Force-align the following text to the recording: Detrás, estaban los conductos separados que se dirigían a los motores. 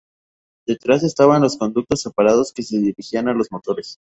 Detrás, 0.65 1.03
estaban 1.03 1.43
los 1.43 1.57
conductos 1.59 2.01
separados 2.01 2.51
que 2.53 2.63
se 2.63 2.79
dirigían 2.79 3.27
a 3.27 3.33
los 3.33 3.51
motores. 3.51 3.99